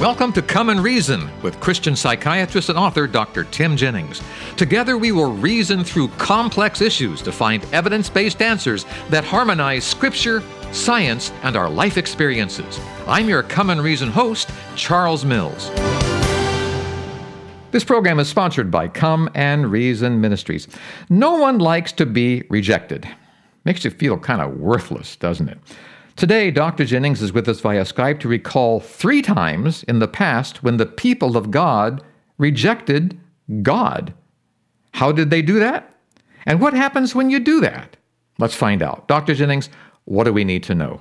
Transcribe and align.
Welcome 0.00 0.32
to 0.32 0.40
Come 0.40 0.70
and 0.70 0.82
Reason 0.82 1.28
with 1.42 1.60
Christian 1.60 1.94
psychiatrist 1.94 2.70
and 2.70 2.78
author 2.78 3.06
Dr. 3.06 3.44
Tim 3.44 3.76
Jennings. 3.76 4.22
Together, 4.56 4.96
we 4.96 5.12
will 5.12 5.30
reason 5.30 5.84
through 5.84 6.08
complex 6.16 6.80
issues 6.80 7.20
to 7.20 7.30
find 7.30 7.62
evidence 7.66 8.08
based 8.08 8.40
answers 8.40 8.86
that 9.10 9.24
harmonize 9.24 9.84
Scripture, 9.84 10.42
science, 10.72 11.32
and 11.42 11.54
our 11.54 11.68
life 11.68 11.98
experiences. 11.98 12.80
I'm 13.06 13.28
your 13.28 13.42
Come 13.42 13.68
and 13.68 13.82
Reason 13.82 14.08
host, 14.08 14.48
Charles 14.74 15.26
Mills. 15.26 15.68
This 17.70 17.84
program 17.84 18.18
is 18.20 18.26
sponsored 18.26 18.70
by 18.70 18.88
Come 18.88 19.28
and 19.34 19.70
Reason 19.70 20.18
Ministries. 20.18 20.66
No 21.10 21.34
one 21.34 21.58
likes 21.58 21.92
to 21.92 22.06
be 22.06 22.44
rejected. 22.48 23.06
Makes 23.66 23.84
you 23.84 23.90
feel 23.90 24.16
kind 24.16 24.40
of 24.40 24.56
worthless, 24.56 25.16
doesn't 25.16 25.50
it? 25.50 25.58
Today, 26.16 26.50
Dr. 26.50 26.84
Jennings 26.84 27.22
is 27.22 27.32
with 27.32 27.48
us 27.48 27.60
via 27.60 27.82
Skype 27.82 28.20
to 28.20 28.28
recall 28.28 28.80
three 28.80 29.22
times 29.22 29.82
in 29.84 30.00
the 30.00 30.08
past 30.08 30.62
when 30.62 30.76
the 30.76 30.86
people 30.86 31.36
of 31.36 31.50
God 31.50 32.02
rejected 32.38 33.18
God. 33.62 34.12
How 34.92 35.12
did 35.12 35.30
they 35.30 35.42
do 35.42 35.58
that? 35.60 35.94
And 36.46 36.60
what 36.60 36.74
happens 36.74 37.14
when 37.14 37.30
you 37.30 37.40
do 37.40 37.60
that? 37.60 37.96
Let's 38.38 38.54
find 38.54 38.82
out. 38.82 39.06
Dr. 39.08 39.34
Jennings, 39.34 39.68
what 40.04 40.24
do 40.24 40.32
we 40.32 40.44
need 40.44 40.62
to 40.64 40.74
know? 40.74 41.00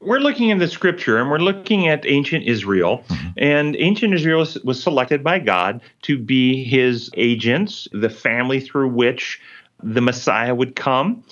We're 0.00 0.20
looking 0.20 0.50
in 0.50 0.58
the 0.58 0.68
scripture 0.68 1.18
and 1.18 1.30
we're 1.30 1.38
looking 1.38 1.88
at 1.88 2.06
ancient 2.06 2.44
Israel. 2.44 3.02
Mm-hmm. 3.08 3.28
And 3.38 3.76
ancient 3.76 4.14
Israel 4.14 4.46
was 4.62 4.82
selected 4.82 5.24
by 5.24 5.38
God 5.38 5.80
to 6.02 6.18
be 6.18 6.62
his 6.62 7.10
agents, 7.14 7.88
the 7.92 8.10
family 8.10 8.60
through 8.60 8.90
which 8.90 9.40
the 9.82 10.00
Messiah 10.00 10.54
would 10.54 10.76
come 10.76 11.24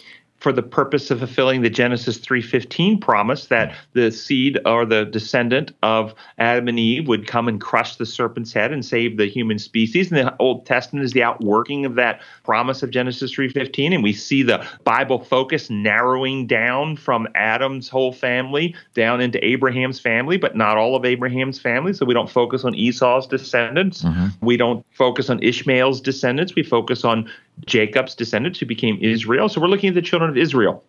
for 0.44 0.52
the 0.52 0.62
purpose 0.62 1.10
of 1.10 1.20
fulfilling 1.20 1.62
the 1.62 1.70
Genesis 1.70 2.18
3:15 2.18 3.00
promise 3.00 3.46
that 3.46 3.74
the 3.94 4.12
seed 4.12 4.58
or 4.66 4.84
the 4.84 5.06
descendant 5.06 5.72
of 5.82 6.14
Adam 6.36 6.68
and 6.68 6.78
Eve 6.78 7.08
would 7.08 7.26
come 7.26 7.48
and 7.48 7.62
crush 7.62 7.96
the 7.96 8.04
serpent's 8.04 8.52
head 8.52 8.70
and 8.70 8.84
save 8.84 9.16
the 9.16 9.24
human 9.24 9.58
species. 9.58 10.12
And 10.12 10.20
the 10.20 10.36
Old 10.38 10.66
Testament 10.66 11.02
is 11.02 11.12
the 11.12 11.22
outworking 11.22 11.86
of 11.86 11.94
that 11.94 12.20
promise 12.44 12.82
of 12.82 12.90
Genesis 12.90 13.32
3:15 13.32 13.94
and 13.94 14.02
we 14.02 14.12
see 14.12 14.42
the 14.42 14.62
Bible 14.84 15.18
focus 15.18 15.70
narrowing 15.70 16.46
down 16.46 16.96
from 16.96 17.26
Adam's 17.34 17.88
whole 17.88 18.12
family 18.12 18.74
down 18.92 19.22
into 19.22 19.42
Abraham's 19.42 19.98
family, 19.98 20.36
but 20.36 20.54
not 20.54 20.76
all 20.76 20.94
of 20.94 21.06
Abraham's 21.06 21.58
family. 21.58 21.94
So 21.94 22.04
we 22.04 22.12
don't 22.12 22.28
focus 22.28 22.66
on 22.66 22.74
Esau's 22.74 23.26
descendants. 23.26 24.02
Mm-hmm. 24.02 24.26
We 24.42 24.58
don't 24.58 24.84
focus 24.92 25.30
on 25.30 25.42
Ishmael's 25.42 26.02
descendants. 26.02 26.54
We 26.54 26.64
focus 26.64 27.02
on 27.02 27.30
Jacob's 27.66 28.14
descendants 28.14 28.58
who 28.58 28.66
became 28.66 28.98
Israel. 29.00 29.48
So 29.48 29.60
we're 29.60 29.68
looking 29.68 29.88
at 29.88 29.94
the 29.94 30.02
children 30.02 30.30
of 30.30 30.36
Israel. 30.36 30.84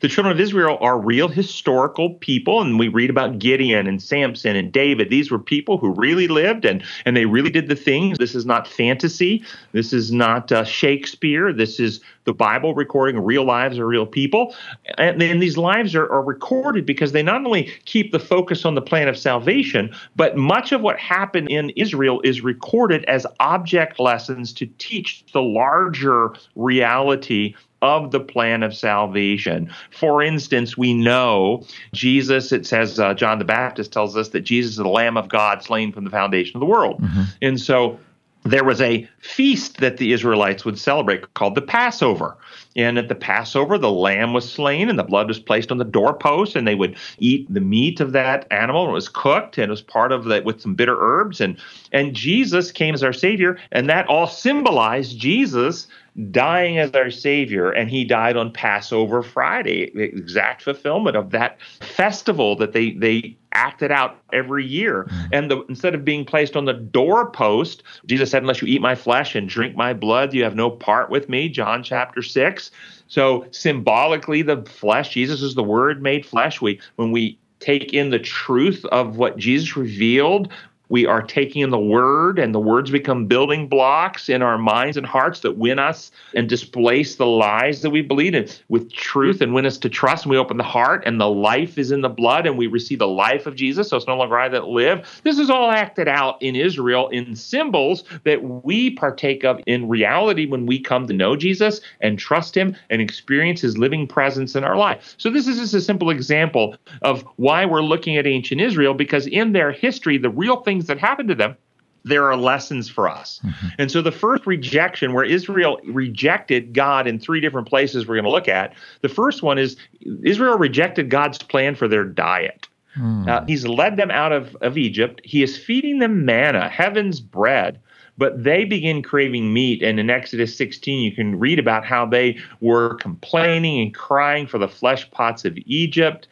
The 0.00 0.08
children 0.08 0.32
of 0.32 0.40
Israel 0.40 0.78
are 0.80 0.98
real 0.98 1.28
historical 1.28 2.14
people, 2.14 2.62
and 2.62 2.78
we 2.78 2.88
read 2.88 3.10
about 3.10 3.38
Gideon 3.38 3.86
and 3.86 4.02
Samson 4.02 4.56
and 4.56 4.72
David. 4.72 5.10
These 5.10 5.30
were 5.30 5.38
people 5.38 5.76
who 5.76 5.92
really 5.92 6.26
lived 6.26 6.64
and, 6.64 6.82
and 7.04 7.14
they 7.14 7.26
really 7.26 7.50
did 7.50 7.68
the 7.68 7.76
things. 7.76 8.16
This 8.16 8.34
is 8.34 8.46
not 8.46 8.66
fantasy. 8.66 9.44
This 9.72 9.92
is 9.92 10.10
not 10.10 10.50
uh, 10.52 10.64
Shakespeare. 10.64 11.52
This 11.52 11.78
is 11.78 12.00
the 12.24 12.32
Bible 12.32 12.74
recording 12.74 13.20
real 13.20 13.44
lives 13.44 13.76
of 13.76 13.86
real 13.86 14.06
people. 14.06 14.54
And 14.96 15.20
then 15.20 15.38
these 15.38 15.58
lives 15.58 15.94
are, 15.94 16.10
are 16.10 16.22
recorded 16.22 16.86
because 16.86 17.12
they 17.12 17.22
not 17.22 17.44
only 17.44 17.70
keep 17.84 18.10
the 18.10 18.18
focus 18.18 18.64
on 18.64 18.74
the 18.74 18.82
plan 18.82 19.06
of 19.06 19.18
salvation, 19.18 19.94
but 20.16 20.34
much 20.34 20.72
of 20.72 20.80
what 20.80 20.98
happened 20.98 21.50
in 21.50 21.70
Israel 21.70 22.22
is 22.24 22.40
recorded 22.40 23.04
as 23.04 23.26
object 23.38 24.00
lessons 24.00 24.54
to 24.54 24.66
teach 24.78 25.24
the 25.32 25.42
larger 25.42 26.32
reality 26.56 27.54
of 27.82 28.10
the 28.10 28.20
plan 28.20 28.62
of 28.62 28.74
salvation. 28.74 29.70
For 29.90 30.22
instance, 30.22 30.76
we 30.76 30.94
know 30.94 31.64
Jesus, 31.92 32.52
it 32.52 32.66
says, 32.66 32.98
uh, 32.98 33.14
John 33.14 33.38
the 33.38 33.44
Baptist 33.44 33.92
tells 33.92 34.16
us 34.16 34.28
that 34.30 34.40
Jesus 34.40 34.72
is 34.72 34.76
the 34.78 34.88
Lamb 34.88 35.16
of 35.16 35.28
God 35.28 35.62
slain 35.62 35.92
from 35.92 36.04
the 36.04 36.10
foundation 36.10 36.56
of 36.56 36.60
the 36.60 36.66
world. 36.66 37.00
Mm-hmm. 37.02 37.22
And 37.42 37.60
so 37.60 37.98
there 38.44 38.64
was 38.64 38.80
a 38.80 39.06
feast 39.20 39.78
that 39.78 39.98
the 39.98 40.12
Israelites 40.12 40.64
would 40.64 40.78
celebrate 40.78 41.34
called 41.34 41.54
the 41.54 41.62
Passover. 41.62 42.36
And 42.74 42.98
at 42.98 43.08
the 43.08 43.14
Passover, 43.14 43.76
the 43.76 43.90
lamb 43.90 44.32
was 44.32 44.50
slain 44.50 44.88
and 44.88 44.98
the 44.98 45.04
blood 45.04 45.28
was 45.28 45.38
placed 45.38 45.70
on 45.70 45.78
the 45.78 45.84
doorpost, 45.84 46.56
and 46.56 46.66
they 46.66 46.74
would 46.74 46.96
eat 47.18 47.52
the 47.52 47.60
meat 47.60 48.00
of 48.00 48.12
that 48.12 48.46
animal. 48.50 48.88
It 48.88 48.92
was 48.92 49.08
cooked 49.08 49.58
and 49.58 49.66
it 49.66 49.70
was 49.70 49.82
part 49.82 50.12
of 50.12 50.24
that 50.26 50.44
with 50.44 50.60
some 50.60 50.74
bitter 50.74 50.96
herbs. 50.98 51.40
And, 51.40 51.58
and 51.92 52.14
Jesus 52.14 52.72
came 52.72 52.94
as 52.94 53.02
our 53.02 53.12
Savior, 53.12 53.58
and 53.72 53.90
that 53.90 54.06
all 54.06 54.26
symbolized 54.26 55.18
Jesus 55.18 55.86
dying 56.30 56.78
as 56.78 56.90
our 56.92 57.10
Savior, 57.10 57.70
and 57.70 57.88
he 57.88 58.04
died 58.04 58.36
on 58.36 58.52
Passover 58.52 59.22
Friday, 59.22 59.90
the 59.94 60.02
exact 60.02 60.62
fulfillment 60.62 61.16
of 61.16 61.30
that 61.30 61.58
festival 61.80 62.56
that 62.56 62.72
they 62.72 62.92
they 62.92 63.36
acted 63.52 63.90
out 63.90 64.20
every 64.32 64.64
year. 64.64 65.04
Mm-hmm. 65.04 65.26
And 65.32 65.50
the, 65.50 65.62
instead 65.68 65.94
of 65.94 66.04
being 66.04 66.24
placed 66.24 66.56
on 66.56 66.64
the 66.64 66.74
doorpost, 66.74 67.82
Jesus 68.06 68.30
said, 68.30 68.42
"Unless 68.42 68.62
you 68.62 68.68
eat 68.68 68.80
my 68.80 68.94
flesh 68.94 69.34
and 69.34 69.48
drink 69.48 69.76
my 69.76 69.92
blood, 69.92 70.34
you 70.34 70.44
have 70.44 70.54
no 70.54 70.70
part 70.70 71.10
with 71.10 71.28
me." 71.28 71.48
John 71.48 71.82
chapter 71.82 72.22
six. 72.22 72.70
So 73.08 73.46
symbolically, 73.50 74.42
the 74.42 74.62
flesh, 74.62 75.10
Jesus 75.14 75.42
is 75.42 75.54
the 75.54 75.64
Word 75.64 76.02
made 76.02 76.24
flesh. 76.26 76.60
We 76.60 76.80
when 76.96 77.12
we 77.12 77.38
take 77.60 77.92
in 77.92 78.10
the 78.10 78.18
truth 78.18 78.84
of 78.86 79.16
what 79.16 79.36
Jesus 79.36 79.76
revealed, 79.76 80.50
we 80.90 81.06
are 81.06 81.22
taking 81.22 81.62
in 81.62 81.70
the 81.70 81.78
word, 81.78 82.38
and 82.38 82.52
the 82.52 82.60
words 82.60 82.90
become 82.90 83.26
building 83.26 83.68
blocks 83.68 84.28
in 84.28 84.42
our 84.42 84.58
minds 84.58 84.96
and 84.96 85.06
hearts 85.06 85.40
that 85.40 85.56
win 85.56 85.78
us 85.78 86.10
and 86.34 86.48
displace 86.48 87.14
the 87.14 87.26
lies 87.26 87.80
that 87.82 87.90
we 87.90 88.02
believe 88.02 88.34
in 88.34 88.48
with 88.68 88.92
truth 88.92 89.40
and 89.40 89.54
win 89.54 89.66
us 89.66 89.78
to 89.78 89.88
trust. 89.88 90.24
And 90.24 90.30
we 90.32 90.36
open 90.36 90.56
the 90.56 90.64
heart, 90.64 91.04
and 91.06 91.20
the 91.20 91.30
life 91.30 91.78
is 91.78 91.92
in 91.92 92.00
the 92.00 92.08
blood, 92.08 92.44
and 92.44 92.58
we 92.58 92.66
receive 92.66 92.98
the 92.98 93.06
life 93.06 93.46
of 93.46 93.54
Jesus. 93.54 93.88
So 93.88 93.96
it's 93.96 94.08
no 94.08 94.16
longer 94.16 94.36
I 94.36 94.48
that 94.48 94.66
live. 94.66 95.20
This 95.22 95.38
is 95.38 95.48
all 95.48 95.70
acted 95.70 96.08
out 96.08 96.42
in 96.42 96.56
Israel 96.56 97.08
in 97.10 97.36
symbols 97.36 98.02
that 98.24 98.42
we 98.42 98.90
partake 98.90 99.44
of 99.44 99.60
in 99.66 99.88
reality 99.88 100.46
when 100.46 100.66
we 100.66 100.80
come 100.80 101.06
to 101.06 101.12
know 101.12 101.36
Jesus 101.36 101.80
and 102.00 102.18
trust 102.18 102.56
Him 102.56 102.76
and 102.90 103.00
experience 103.00 103.60
His 103.60 103.78
living 103.78 104.08
presence 104.08 104.56
in 104.56 104.64
our 104.64 104.76
life. 104.76 105.14
So 105.18 105.30
this 105.30 105.46
is 105.46 105.58
just 105.58 105.74
a 105.74 105.80
simple 105.80 106.10
example 106.10 106.74
of 107.02 107.22
why 107.36 107.64
we're 107.64 107.80
looking 107.80 108.16
at 108.16 108.26
ancient 108.26 108.60
Israel 108.60 108.92
because 108.92 109.28
in 109.28 109.52
their 109.52 109.70
history, 109.70 110.18
the 110.18 110.28
real 110.28 110.56
thing 110.56 110.79
things 110.80 110.88
that 110.88 110.98
happened 110.98 111.28
to 111.28 111.34
them, 111.34 111.56
there 112.04 112.24
are 112.24 112.36
lessons 112.36 112.88
for 112.88 113.08
us. 113.08 113.40
Mm-hmm. 113.44 113.66
And 113.78 113.90
so 113.90 114.00
the 114.00 114.12
first 114.12 114.46
rejection, 114.46 115.12
where 115.12 115.24
Israel 115.24 115.78
rejected 115.84 116.72
God 116.72 117.06
in 117.06 117.18
three 117.18 117.40
different 117.40 117.68
places 117.68 118.06
we're 118.06 118.14
going 118.14 118.24
to 118.24 118.30
look 118.30 118.48
at, 118.48 118.74
the 119.02 119.08
first 119.08 119.42
one 119.42 119.58
is 119.58 119.76
Israel 120.24 120.56
rejected 120.56 121.10
God's 121.10 121.38
plan 121.38 121.74
for 121.74 121.88
their 121.88 122.04
diet. 122.04 122.68
Mm. 122.96 123.28
Uh, 123.28 123.44
he's 123.46 123.66
led 123.66 123.98
them 123.98 124.10
out 124.10 124.32
of, 124.32 124.56
of 124.62 124.78
Egypt. 124.78 125.20
He 125.24 125.42
is 125.42 125.58
feeding 125.58 125.98
them 125.98 126.24
manna, 126.24 126.68
heaven's 126.68 127.20
bread 127.20 127.80
but 128.18 128.44
they 128.44 128.66
begin 128.66 129.02
craving 129.02 129.50
meat. 129.50 129.82
And 129.82 129.98
in 129.98 130.10
Exodus 130.10 130.54
16, 130.54 131.00
you 131.00 131.10
can 131.10 131.38
read 131.38 131.58
about 131.58 131.86
how 131.86 132.04
they 132.04 132.38
were 132.60 132.96
complaining 132.96 133.80
and 133.80 133.94
crying 133.94 134.46
for 134.46 134.58
the 134.58 134.68
flesh 134.68 135.10
pots 135.10 135.46
of 135.46 135.56
Egypt. 135.64 136.28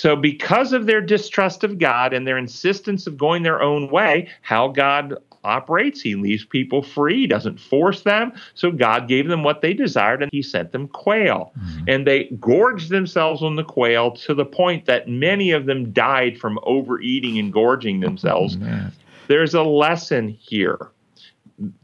So, 0.00 0.16
because 0.16 0.72
of 0.72 0.86
their 0.86 1.02
distrust 1.02 1.62
of 1.62 1.76
God 1.76 2.14
and 2.14 2.26
their 2.26 2.38
insistence 2.38 3.06
of 3.06 3.18
going 3.18 3.42
their 3.42 3.60
own 3.60 3.90
way, 3.90 4.30
how 4.40 4.68
God 4.68 5.14
operates, 5.44 6.00
He 6.00 6.14
leaves 6.14 6.42
people 6.42 6.82
free, 6.82 7.26
doesn't 7.26 7.60
force 7.60 8.00
them. 8.00 8.32
So, 8.54 8.72
God 8.72 9.08
gave 9.08 9.28
them 9.28 9.42
what 9.42 9.60
they 9.60 9.74
desired 9.74 10.22
and 10.22 10.32
He 10.32 10.40
sent 10.40 10.72
them 10.72 10.88
quail. 10.88 11.52
Mm-hmm. 11.58 11.84
And 11.88 12.06
they 12.06 12.24
gorged 12.40 12.88
themselves 12.88 13.42
on 13.42 13.56
the 13.56 13.62
quail 13.62 14.12
to 14.12 14.32
the 14.32 14.46
point 14.46 14.86
that 14.86 15.06
many 15.06 15.50
of 15.50 15.66
them 15.66 15.92
died 15.92 16.38
from 16.38 16.58
overeating 16.62 17.38
and 17.38 17.52
gorging 17.52 18.00
themselves. 18.06 18.56
Oh, 18.62 18.86
There's 19.28 19.52
a 19.52 19.62
lesson 19.62 20.28
here. 20.28 20.78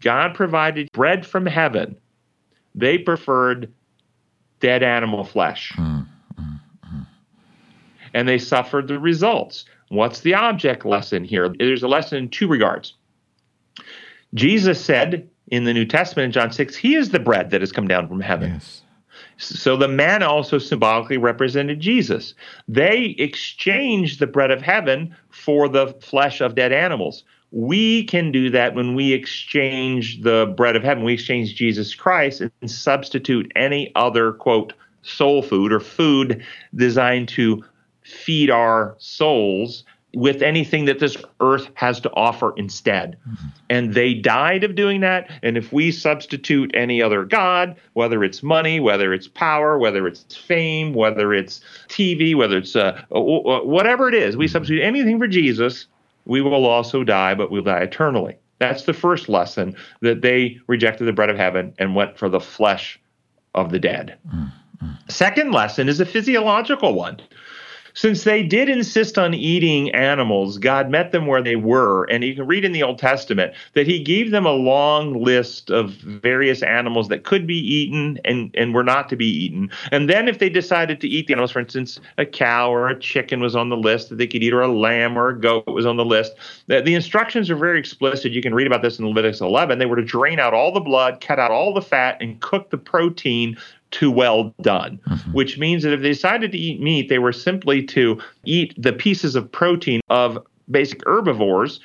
God 0.01 0.35
provided 0.35 0.91
bread 0.93 1.27
from 1.27 1.45
heaven, 1.45 1.99
they 2.75 2.97
preferred 2.97 3.71
dead 4.61 4.83
animal 4.83 5.23
flesh. 5.23 5.75
Mm 5.77 5.96
and 8.17 8.27
they 8.27 8.39
suffered 8.39 8.89
the 8.89 8.99
results. 8.99 9.67
What's 9.89 10.21
the 10.21 10.33
object 10.33 10.87
lesson 10.87 11.23
here? 11.23 11.55
There's 11.59 11.83
a 11.83 11.89
lesson 11.89 12.17
in 12.17 12.29
two 12.31 12.49
regards. 12.49 12.95
Jesus 14.33 14.83
said 14.83 15.29
in 15.49 15.65
the 15.65 15.75
New 15.75 15.85
Testament 15.85 16.25
in 16.25 16.33
John 16.33 16.51
6, 16.51 16.75
He 16.75 16.95
is 16.95 17.11
the 17.11 17.21
bread 17.21 17.51
that 17.51 17.61
has 17.61 17.73
come 17.73 17.87
down 17.87 18.09
from 18.09 18.21
heaven. 18.21 18.55
Yes. 18.55 18.81
So 19.37 19.77
the 19.77 19.87
manna 19.87 20.27
also 20.27 20.57
symbolically 20.57 21.19
represented 21.19 21.79
Jesus. 21.79 22.33
They 22.67 23.15
exchanged 23.19 24.19
the 24.19 24.27
bread 24.27 24.51
of 24.51 24.63
heaven 24.63 25.15
for 25.29 25.69
the 25.69 25.89
flesh 26.01 26.41
of 26.41 26.55
dead 26.55 26.73
animals. 26.73 27.23
We 27.51 28.05
can 28.05 28.33
do 28.33 28.49
that 28.49 28.75
when 28.75 28.95
we 28.95 29.13
exchange 29.13 30.23
the 30.23 30.55
bread 30.57 30.75
of 30.75 30.83
heaven. 30.83 31.05
We 31.05 31.13
exchange 31.13 31.55
Jesus 31.55 31.95
Christ 31.95 32.41
and 32.41 32.71
substitute 32.71 33.53
any 33.55 33.93
other, 33.95 34.33
quote, 34.33 34.73
soul 35.03 35.43
food 35.43 35.71
or 35.71 35.81
food 35.81 36.43
designed 36.75 37.29
to 37.29 37.63
feed 38.07 38.51
our 38.51 38.95
souls 38.99 39.85
with 40.15 40.41
anything 40.41 40.87
that 40.87 40.99
this 40.99 41.17
earth 41.41 41.69
has 41.75 42.01
to 42.01 42.11
offer 42.15 42.55
instead. 42.57 43.19
Mm-hmm. 43.29 43.47
And 43.69 43.95
they 43.95 44.15
died 44.15 44.65
of 44.65 44.75
doing 44.75 45.03
that. 45.03 45.31
And 45.43 45.59
if 45.59 45.73
we 45.75 45.93
substitute 45.93 46.71
any 46.75 47.03
other 47.03 47.25
God, 47.25 47.77
whether 47.93 48.25
it's 48.25 48.43
money, 48.43 48.81
whether 48.81 49.13
it's 49.13 49.29
power, 49.29 49.79
whether 49.79 50.07
it's 50.07 50.35
fame, 50.35 50.95
whether 50.95 51.35
it's 51.35 51.61
TV, 51.89 52.35
whether 52.35 52.57
it's 52.57 52.75
uh, 52.75 53.03
whatever 53.11 54.09
it 54.09 54.15
is, 54.15 54.37
we 54.37 54.47
mm-hmm. 54.47 54.53
substitute 54.53 54.83
anything 54.83 55.19
for 55.19 55.29
Jesus, 55.29 55.87
we 56.25 56.41
will 56.41 56.65
also 56.65 57.05
die, 57.05 57.35
but 57.35 57.51
we'll 57.51 57.63
die 57.63 57.81
eternally. 57.81 58.37
That's 58.59 58.85
the 58.85 58.95
first 58.95 59.29
lesson 59.29 59.77
that 60.01 60.23
they 60.23 60.59
rejected 60.67 61.05
the 61.05 61.13
bread 61.13 61.29
of 61.29 61.37
heaven 61.37 61.75
and 61.79 61.95
went 61.95 62.17
for 62.17 62.31
the 62.31 62.41
flesh 62.41 62.99
of 63.55 63.71
the 63.71 63.79
dead. 63.79 64.17
Mm-hmm. 64.29 64.87
Second 65.09 65.53
lesson 65.53 65.89
is 65.89 66.01
a 66.01 66.07
physiological 66.07 66.95
one. 66.95 67.21
Since 67.97 68.25
they 68.25 68.43
did 68.43 68.69
insist 68.69 69.17
on 69.17 69.33
eating 69.33 69.91
animals, 69.95 70.59
God 70.59 70.91
met 70.91 71.13
them 71.13 71.27
where 71.27 71.43
they 71.43 71.57
were. 71.57 72.05
And 72.05 72.23
you 72.23 72.35
can 72.35 72.47
read 72.47 72.63
in 72.63 72.73
the 72.73 72.83
Old 72.83 72.99
Testament 72.99 73.55
that 73.73 73.87
He 73.87 74.03
gave 74.03 74.31
them 74.31 74.45
a 74.45 74.53
long 74.53 75.15
list 75.25 75.71
of 75.71 75.93
various 75.93 76.63
animals 76.63 77.09
that 77.09 77.25
could 77.25 77.47
be 77.47 77.57
eaten 77.57 78.21
and, 78.27 78.55
and 78.55 78.75
were 78.75 78.85
not 78.85 79.09
to 79.09 79.17
be 79.17 79.27
eaten. 79.27 79.71
And 79.91 80.11
then, 80.11 80.29
if 80.29 80.39
they 80.39 80.51
decided 80.51 81.01
to 81.01 81.09
eat 81.09 81.27
the 81.27 81.33
animals, 81.33 81.53
for 81.53 81.61
instance, 81.61 81.99
a 82.19 82.27
cow 82.27 82.71
or 82.71 82.89
a 82.89 83.01
chicken 83.01 83.41
was 83.41 83.57
on 83.57 83.71
the 83.71 83.79
list 83.79 84.11
that 84.11 84.17
they 84.17 84.27
could 84.27 84.43
eat, 84.43 84.53
or 84.53 84.61
a 84.61 84.69
lamb 84.69 85.17
or 85.17 85.31
a 85.31 85.41
goat 85.41 85.67
was 85.67 85.87
on 85.87 85.97
the 85.97 86.05
list, 86.05 86.35
the, 86.67 86.83
the 86.83 86.95
instructions 86.95 87.49
are 87.49 87.57
very 87.57 87.79
explicit. 87.79 88.31
You 88.31 88.43
can 88.43 88.55
read 88.55 88.67
about 88.67 88.83
this 88.83 88.99
in 88.99 89.07
Leviticus 89.07 89.41
11. 89.41 89.79
They 89.79 89.87
were 89.87 89.97
to 89.97 90.05
drain 90.05 90.39
out 90.39 90.53
all 90.53 90.71
the 90.71 90.81
blood, 90.81 91.23
cut 91.23 91.39
out 91.39 91.51
all 91.51 91.73
the 91.73 91.81
fat, 91.81 92.19
and 92.21 92.39
cook 92.43 92.69
the 92.69 92.79
protein 92.79 93.57
to 93.97 94.11
well 94.11 94.55
done, 94.61 95.01
mm-hmm. 95.09 95.33
which 95.33 95.59
means 95.59 95.83
that 95.83 95.93
if 95.93 96.03
they 96.03 96.09
decided 96.09 96.53
to 96.53 96.59
eat 96.59 96.81
meat, 96.81 97.09
they 97.09 97.19
were 97.19 97.33
simply 97.33 97.83
to 97.83 98.21
eat 98.45 98.75
the 98.77 98.93
pieces 98.93 99.35
of 99.35 99.51
protein 99.51 100.01
of 100.11 100.39
basic 100.71 101.03
herbivores, 101.07 101.81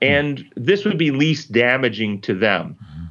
and 0.00 0.38
mm-hmm. 0.38 0.64
this 0.64 0.84
would 0.84 0.98
be 0.98 1.10
least 1.10 1.50
damaging 1.50 2.20
to 2.20 2.34
them. 2.34 2.76
Mm-hmm. 2.80 3.04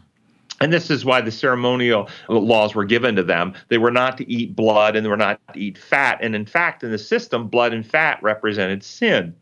And 0.62 0.72
this 0.72 0.90
is 0.90 1.04
why 1.04 1.20
the 1.20 1.32
ceremonial 1.32 2.08
laws 2.30 2.76
were 2.76 2.86
given 2.86 3.18
to 3.18 3.24
them. 3.24 3.54
They 3.68 3.78
were 3.78 3.92
not 3.92 4.18
to 4.20 4.32
eat 4.32 4.56
blood 4.56 4.96
and 4.96 5.06
they 5.06 5.10
were 5.10 5.18
not 5.18 5.42
to 5.54 5.60
eat 5.60 5.78
fat. 5.78 6.18
And 6.22 6.34
in 6.34 6.46
fact, 6.46 6.82
in 6.82 6.92
the 6.92 6.98
system, 6.98 7.50
blood 7.50 7.74
and 7.74 7.86
fat 7.86 8.24
represented 8.24 8.82
sin. 8.82 9.36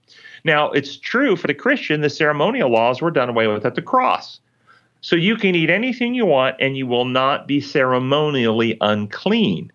Now, 0.44 0.72
it's 0.72 0.98
true 0.98 1.36
for 1.36 1.46
the 1.46 1.54
Christian, 1.54 2.02
the 2.02 2.10
ceremonial 2.10 2.72
laws 2.72 3.00
were 3.00 3.12
done 3.12 3.30
away 3.30 3.46
with 3.46 3.64
at 3.64 3.76
the 3.76 3.82
cross. 3.84 4.40
So 5.04 5.18
you 5.18 5.36
can 5.36 5.54
eat 5.54 5.70
anything 5.70 6.16
you 6.16 6.26
want 6.26 6.56
and 6.60 6.78
you 6.78 6.88
will 6.88 7.06
not 7.06 7.46
be 7.46 7.60
ceremonially 7.60 8.78
unclean. 8.80 9.72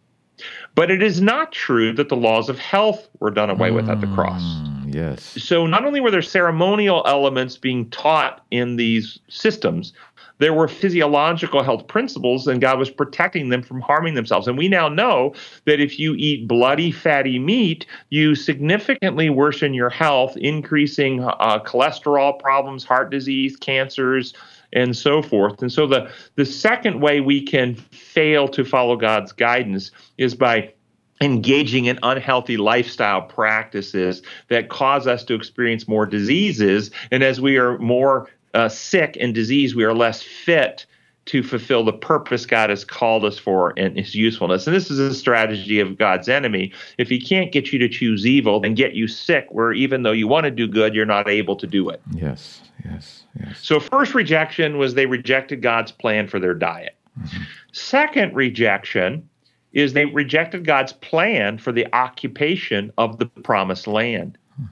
But 0.74 0.90
it 0.90 1.02
is 1.02 1.20
not 1.20 1.52
true 1.52 1.92
that 1.92 2.08
the 2.08 2.16
laws 2.16 2.48
of 2.48 2.58
health 2.58 3.08
were 3.20 3.30
done 3.30 3.50
away 3.50 3.70
with 3.70 3.90
at 3.90 4.00
the 4.00 4.06
cross. 4.06 4.42
Mm, 4.42 4.94
yes. 4.94 5.22
So 5.22 5.66
not 5.66 5.84
only 5.84 6.00
were 6.00 6.10
there 6.10 6.22
ceremonial 6.22 7.02
elements 7.06 7.58
being 7.58 7.90
taught 7.90 8.44
in 8.50 8.76
these 8.76 9.18
systems, 9.28 9.92
there 10.38 10.54
were 10.54 10.68
physiological 10.68 11.62
health 11.62 11.88
principles, 11.88 12.46
and 12.46 12.60
God 12.60 12.78
was 12.78 12.90
protecting 12.90 13.48
them 13.48 13.62
from 13.62 13.80
harming 13.80 14.14
themselves. 14.14 14.46
And 14.46 14.56
we 14.56 14.68
now 14.68 14.88
know 14.88 15.34
that 15.64 15.80
if 15.80 15.98
you 15.98 16.14
eat 16.14 16.48
bloody, 16.48 16.92
fatty 16.92 17.38
meat, 17.38 17.84
you 18.10 18.34
significantly 18.34 19.28
worsen 19.28 19.74
your 19.74 19.90
health, 19.90 20.36
increasing 20.36 21.24
uh, 21.24 21.58
cholesterol 21.66 22.38
problems, 22.38 22.84
heart 22.84 23.10
disease, 23.10 23.56
cancers, 23.56 24.32
and 24.72 24.96
so 24.96 25.22
forth. 25.22 25.62
And 25.62 25.72
so 25.72 25.86
the, 25.86 26.10
the 26.34 26.44
second 26.44 27.00
way 27.00 27.20
we 27.20 27.42
can 27.42 27.74
fail 27.74 28.48
to 28.48 28.64
follow 28.64 28.96
God's 28.96 29.32
guidance 29.32 29.90
is 30.18 30.34
by 30.34 30.72
engaging 31.20 31.86
in 31.86 31.98
unhealthy 32.02 32.56
lifestyle 32.56 33.22
practices 33.22 34.22
that 34.48 34.68
cause 34.68 35.06
us 35.06 35.24
to 35.24 35.34
experience 35.34 35.88
more 35.88 36.06
diseases. 36.06 36.90
And 37.10 37.22
as 37.22 37.40
we 37.40 37.56
are 37.56 37.78
more 37.78 38.28
uh, 38.54 38.68
sick 38.68 39.16
and 39.20 39.34
diseased, 39.34 39.74
we 39.74 39.84
are 39.84 39.94
less 39.94 40.22
fit 40.22 40.86
to 41.28 41.42
fulfill 41.42 41.84
the 41.84 41.92
purpose 41.92 42.46
God 42.46 42.70
has 42.70 42.86
called 42.86 43.22
us 43.22 43.38
for 43.38 43.74
and 43.76 43.98
his 43.98 44.14
usefulness. 44.14 44.66
And 44.66 44.74
this 44.74 44.90
is 44.90 44.98
a 44.98 45.14
strategy 45.14 45.78
of 45.78 45.98
God's 45.98 46.26
enemy. 46.26 46.72
If 46.96 47.10
he 47.10 47.20
can't 47.20 47.52
get 47.52 47.70
you 47.70 47.78
to 47.80 47.88
choose 47.88 48.26
evil 48.26 48.64
and 48.64 48.74
get 48.74 48.94
you 48.94 49.06
sick, 49.06 49.46
where 49.50 49.74
even 49.74 50.04
though 50.04 50.12
you 50.12 50.26
want 50.26 50.44
to 50.44 50.50
do 50.50 50.66
good, 50.66 50.94
you're 50.94 51.04
not 51.04 51.28
able 51.28 51.54
to 51.56 51.66
do 51.66 51.90
it. 51.90 52.00
Yes, 52.14 52.62
yes, 52.82 53.24
yes. 53.38 53.58
So, 53.60 53.78
first 53.78 54.14
rejection 54.14 54.78
was 54.78 54.94
they 54.94 55.04
rejected 55.04 55.60
God's 55.60 55.92
plan 55.92 56.28
for 56.28 56.40
their 56.40 56.54
diet. 56.54 56.96
Mm-hmm. 57.20 57.42
Second 57.72 58.34
rejection 58.34 59.28
is 59.74 59.92
they 59.92 60.06
rejected 60.06 60.64
God's 60.64 60.94
plan 60.94 61.58
for 61.58 61.72
the 61.72 61.86
occupation 61.94 62.90
of 62.96 63.18
the 63.18 63.26
promised 63.26 63.86
land. 63.86 64.38
Hmm. 64.56 64.64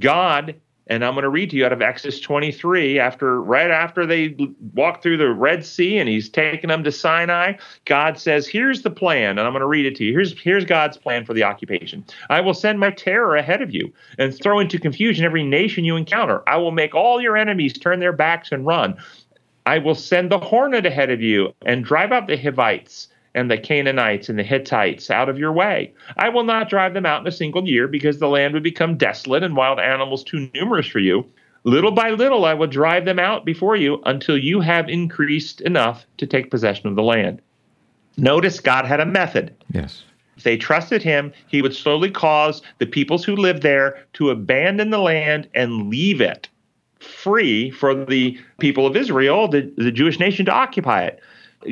God 0.00 0.54
and 0.88 1.04
I'm 1.04 1.14
going 1.14 1.22
to 1.22 1.28
read 1.28 1.50
to 1.50 1.56
you 1.56 1.64
out 1.64 1.72
of 1.72 1.80
Exodus 1.80 2.20
23 2.20 2.98
after 2.98 3.40
right 3.40 3.70
after 3.70 4.04
they 4.04 4.36
walk 4.74 5.02
through 5.02 5.16
the 5.16 5.30
Red 5.30 5.64
Sea 5.64 5.98
and 5.98 6.08
he's 6.08 6.28
taking 6.28 6.68
them 6.68 6.82
to 6.84 6.92
Sinai, 6.92 7.54
God 7.84 8.18
says, 8.18 8.46
"Here's 8.46 8.82
the 8.82 8.90
plan." 8.90 9.38
And 9.38 9.40
I'm 9.40 9.52
going 9.52 9.60
to 9.60 9.66
read 9.66 9.86
it 9.86 9.96
to 9.96 10.04
you. 10.04 10.12
Here's 10.12 10.38
here's 10.40 10.64
God's 10.64 10.96
plan 10.96 11.24
for 11.24 11.34
the 11.34 11.44
occupation. 11.44 12.04
I 12.30 12.40
will 12.40 12.54
send 12.54 12.80
my 12.80 12.90
terror 12.90 13.36
ahead 13.36 13.62
of 13.62 13.72
you 13.72 13.92
and 14.18 14.34
throw 14.34 14.58
into 14.58 14.78
confusion 14.78 15.24
every 15.24 15.44
nation 15.44 15.84
you 15.84 15.96
encounter. 15.96 16.42
I 16.48 16.56
will 16.56 16.72
make 16.72 16.94
all 16.94 17.20
your 17.20 17.36
enemies 17.36 17.74
turn 17.74 18.00
their 18.00 18.12
backs 18.12 18.50
and 18.52 18.66
run. 18.66 18.96
I 19.64 19.78
will 19.78 19.94
send 19.94 20.30
the 20.30 20.40
hornet 20.40 20.86
ahead 20.86 21.10
of 21.10 21.20
you 21.20 21.54
and 21.64 21.84
drive 21.84 22.10
out 22.10 22.26
the 22.26 22.36
Hivites 22.36 23.06
and 23.34 23.50
the 23.50 23.58
Canaanites 23.58 24.28
and 24.28 24.38
the 24.38 24.42
Hittites 24.42 25.10
out 25.10 25.28
of 25.28 25.38
your 25.38 25.52
way. 25.52 25.92
I 26.16 26.28
will 26.28 26.44
not 26.44 26.68
drive 26.68 26.94
them 26.94 27.06
out 27.06 27.20
in 27.20 27.26
a 27.26 27.32
single 27.32 27.66
year 27.66 27.88
because 27.88 28.18
the 28.18 28.28
land 28.28 28.54
would 28.54 28.62
become 28.62 28.96
desolate 28.96 29.42
and 29.42 29.56
wild 29.56 29.80
animals 29.80 30.22
too 30.22 30.50
numerous 30.54 30.86
for 30.86 30.98
you. 30.98 31.24
Little 31.64 31.92
by 31.92 32.10
little, 32.10 32.44
I 32.44 32.54
will 32.54 32.66
drive 32.66 33.04
them 33.04 33.18
out 33.18 33.44
before 33.44 33.76
you 33.76 34.02
until 34.04 34.36
you 34.36 34.60
have 34.60 34.88
increased 34.88 35.60
enough 35.60 36.04
to 36.18 36.26
take 36.26 36.50
possession 36.50 36.88
of 36.88 36.96
the 36.96 37.02
land. 37.02 37.40
Notice 38.16 38.60
God 38.60 38.84
had 38.84 39.00
a 39.00 39.06
method. 39.06 39.54
Yes. 39.70 40.04
If 40.36 40.42
they 40.42 40.56
trusted 40.56 41.02
him, 41.02 41.32
he 41.46 41.62
would 41.62 41.74
slowly 41.74 42.10
cause 42.10 42.62
the 42.78 42.86
peoples 42.86 43.24
who 43.24 43.36
lived 43.36 43.62
there 43.62 44.04
to 44.14 44.30
abandon 44.30 44.90
the 44.90 44.98
land 44.98 45.48
and 45.54 45.88
leave 45.88 46.20
it 46.20 46.48
free 47.02 47.70
for 47.70 48.04
the 48.04 48.38
people 48.58 48.86
of 48.86 48.96
Israel, 48.96 49.48
the, 49.48 49.72
the 49.76 49.90
Jewish 49.90 50.18
nation, 50.18 50.46
to 50.46 50.52
occupy 50.52 51.04
it. 51.04 51.20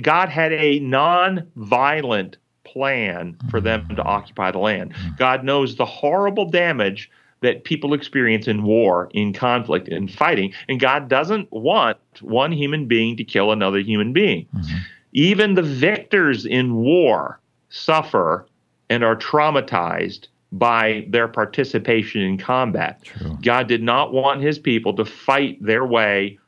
God 0.02 0.28
had 0.28 0.52
a 0.52 0.78
non-violent 0.80 2.36
plan 2.64 3.36
for 3.50 3.60
them 3.60 3.88
to 3.96 4.02
occupy 4.02 4.50
the 4.50 4.58
land. 4.58 4.94
God 5.18 5.44
knows 5.44 5.76
the 5.76 5.84
horrible 5.84 6.48
damage 6.48 7.10
that 7.40 7.64
people 7.64 7.94
experience 7.94 8.46
in 8.46 8.62
war, 8.62 9.08
in 9.12 9.32
conflict, 9.32 9.88
in 9.88 10.08
fighting, 10.08 10.52
and 10.68 10.78
God 10.78 11.08
doesn't 11.08 11.50
want 11.50 11.98
one 12.20 12.52
human 12.52 12.86
being 12.86 13.16
to 13.16 13.24
kill 13.24 13.50
another 13.50 13.78
human 13.78 14.12
being. 14.12 14.46
Mm-hmm. 14.54 14.76
Even 15.12 15.54
the 15.54 15.62
victors 15.62 16.44
in 16.46 16.76
war 16.76 17.40
suffer 17.70 18.46
and 18.90 19.02
are 19.02 19.16
traumatized 19.16 20.26
by 20.52 21.06
their 21.08 21.28
participation 21.28 22.20
in 22.20 22.36
combat. 22.36 23.02
True. 23.04 23.38
God 23.40 23.68
did 23.68 23.82
not 23.82 24.12
want 24.12 24.42
his 24.42 24.58
people 24.58 24.94
to 24.96 25.04
fight 25.04 25.62
their 25.64 25.86
way 25.86 26.38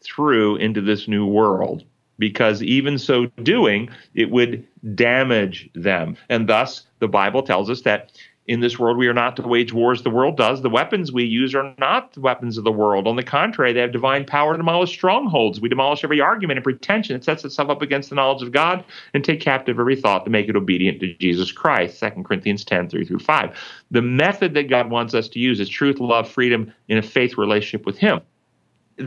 through 0.00 0.56
into 0.56 0.80
this 0.80 1.06
new 1.06 1.26
world 1.26 1.84
because 2.18 2.62
even 2.62 2.98
so 2.98 3.26
doing, 3.42 3.88
it 4.14 4.30
would 4.30 4.66
damage 4.94 5.70
them. 5.74 6.16
And 6.28 6.48
thus, 6.48 6.86
the 6.98 7.08
Bible 7.08 7.42
tells 7.42 7.70
us 7.70 7.82
that 7.82 8.12
in 8.48 8.60
this 8.60 8.78
world 8.78 8.96
we 8.96 9.06
are 9.06 9.14
not 9.14 9.36
to 9.36 9.42
wage 9.42 9.72
wars 9.72 10.02
the 10.02 10.10
world 10.10 10.36
does. 10.36 10.62
The 10.62 10.70
weapons 10.70 11.12
we 11.12 11.24
use 11.24 11.54
are 11.54 11.74
not 11.78 12.12
the 12.12 12.20
weapons 12.20 12.58
of 12.58 12.64
the 12.64 12.72
world. 12.72 13.06
On 13.06 13.16
the 13.16 13.22
contrary, 13.22 13.72
they 13.72 13.80
have 13.80 13.92
divine 13.92 14.24
power 14.24 14.52
to 14.52 14.56
demolish 14.56 14.90
strongholds. 14.90 15.60
We 15.60 15.68
demolish 15.68 16.02
every 16.02 16.20
argument 16.20 16.58
and 16.58 16.64
pretension 16.64 17.14
that 17.14 17.24
sets 17.24 17.44
itself 17.44 17.70
up 17.70 17.82
against 17.82 18.10
the 18.10 18.16
knowledge 18.16 18.42
of 18.42 18.52
God 18.52 18.84
and 19.14 19.24
take 19.24 19.40
captive 19.40 19.78
every 19.78 19.96
thought 19.96 20.24
to 20.24 20.30
make 20.30 20.48
it 20.48 20.56
obedient 20.56 21.00
to 21.00 21.14
Jesus 21.14 21.52
Christ. 21.52 22.00
2 22.00 22.22
Corinthians 22.24 22.64
10, 22.64 22.88
3 22.88 23.04
through 23.04 23.20
5. 23.20 23.58
The 23.92 24.02
method 24.02 24.54
that 24.54 24.68
God 24.68 24.90
wants 24.90 25.14
us 25.14 25.28
to 25.28 25.38
use 25.38 25.60
is 25.60 25.68
truth, 25.68 26.00
love, 26.00 26.28
freedom 26.28 26.72
in 26.88 26.98
a 26.98 27.02
faith 27.02 27.38
relationship 27.38 27.86
with 27.86 27.98
Him. 27.98 28.20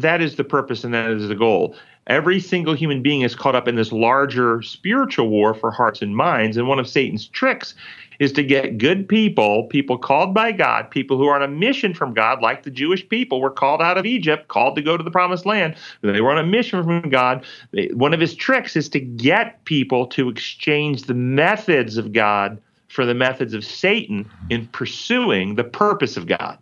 That 0.01 0.21
is 0.21 0.35
the 0.35 0.43
purpose 0.43 0.83
and 0.83 0.93
that 0.93 1.09
is 1.11 1.27
the 1.27 1.35
goal 1.35 1.75
every 2.07 2.39
single 2.39 2.73
human 2.73 3.01
being 3.01 3.21
is 3.21 3.35
caught 3.35 3.55
up 3.55 3.67
in 3.67 3.75
this 3.75 3.91
larger 3.91 4.61
spiritual 4.61 5.27
war 5.29 5.53
for 5.53 5.71
hearts 5.71 6.01
and 6.01 6.15
minds. 6.15 6.57
And 6.57 6.67
one 6.67 6.79
of 6.79 6.87
Satan's 6.87 7.27
tricks 7.27 7.73
is 8.19 8.31
to 8.33 8.43
get 8.43 8.77
good 8.77 9.09
people, 9.09 9.63
people 9.65 9.97
called 9.97 10.33
by 10.33 10.51
God, 10.51 10.89
people 10.89 11.17
who 11.17 11.25
are 11.25 11.35
on 11.35 11.43
a 11.43 11.47
mission 11.47 11.93
from 11.93 12.13
God, 12.13 12.41
like 12.41 12.63
the 12.63 12.71
Jewish 12.71 13.07
people 13.09 13.41
were 13.41 13.49
called 13.49 13.81
out 13.81 13.97
of 13.97 14.05
Egypt, 14.05 14.47
called 14.47 14.75
to 14.77 14.81
go 14.81 14.95
to 14.95 15.03
the 15.03 15.11
promised 15.11 15.45
land. 15.45 15.75
They 16.01 16.21
were 16.21 16.31
on 16.31 16.37
a 16.37 16.45
mission 16.45 16.83
from 16.83 17.09
God. 17.09 17.45
One 17.93 18.13
of 18.13 18.21
his 18.21 18.33
tricks 18.33 18.75
is 18.75 18.87
to 18.89 18.99
get 18.99 19.63
people 19.65 20.07
to 20.07 20.29
exchange 20.29 21.03
the 21.03 21.13
methods 21.13 21.97
of 21.97 22.13
God 22.13 22.61
for 22.87 23.05
the 23.05 23.15
methods 23.15 23.53
of 23.53 23.65
Satan 23.65 24.29
in 24.49 24.67
pursuing 24.67 25.55
the 25.55 25.65
purpose 25.65 26.15
of 26.15 26.27
God. 26.27 26.57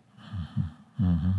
Mm-hmm. 1.00 1.30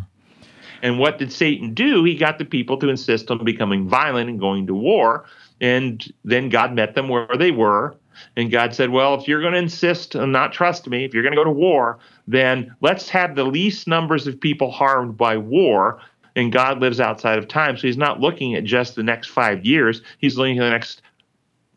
And 0.86 1.00
what 1.00 1.18
did 1.18 1.34
Satan 1.34 1.74
do? 1.74 2.04
He 2.04 2.14
got 2.14 2.38
the 2.38 2.46
people 2.46 2.78
to 2.78 2.90
insist 2.90 3.32
on 3.32 3.44
becoming 3.44 3.90
violent 3.90 4.30
and 4.30 4.40
going 4.40 4.68
to 4.68 4.76
war. 4.76 5.26
And 5.60 6.14
then 6.24 6.50
God 6.50 6.76
met 6.76 6.94
them 6.94 7.10
where 7.10 7.28
they 7.40 7.50
were. 7.50 7.96
And 8.38 8.52
God 8.52 8.76
said, 8.76 8.92
Well, 8.92 9.16
if 9.16 9.28
you're 9.28 9.42
going 9.42 9.54
to 9.54 9.60
insist 9.60 10.14
and 10.14 10.32
not 10.32 10.54
trust 10.54 10.88
me, 10.88 11.04
if 11.04 11.12
you're 11.12 11.24
going 11.24 11.34
to 11.34 11.38
go 11.38 11.44
to 11.44 11.50
war, 11.50 11.98
then 12.28 12.76
let's 12.82 13.10
have 13.10 13.36
the 13.36 13.46
least 13.46 13.88
numbers 13.88 14.28
of 14.28 14.40
people 14.40 14.70
harmed 14.70 15.18
by 15.18 15.38
war. 15.38 16.02
And 16.36 16.52
God 16.52 16.82
lives 16.82 17.00
outside 17.00 17.40
of 17.40 17.48
time. 17.48 17.78
So 17.78 17.88
he's 17.88 17.98
not 17.98 18.20
looking 18.20 18.54
at 18.54 18.64
just 18.64 18.94
the 18.94 19.02
next 19.02 19.30
five 19.30 19.66
years, 19.66 20.04
he's 20.20 20.38
looking 20.38 20.60
at 20.60 20.66
the 20.66 20.70
next 20.70 21.02